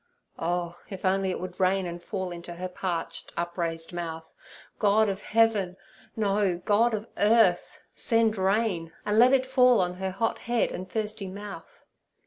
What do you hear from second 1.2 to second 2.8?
it would rain and fall into her